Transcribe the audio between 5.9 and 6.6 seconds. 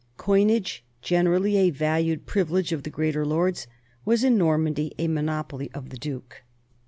the duke.